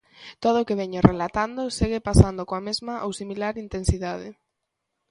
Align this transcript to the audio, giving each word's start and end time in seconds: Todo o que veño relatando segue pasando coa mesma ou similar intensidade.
Todo 0.43 0.57
o 0.59 0.67
que 0.67 0.79
veño 0.81 1.05
relatando 1.11 1.61
segue 1.77 2.05
pasando 2.09 2.47
coa 2.49 2.65
mesma 2.67 2.93
ou 3.05 3.11
similar 3.19 3.53
intensidade. 3.65 4.29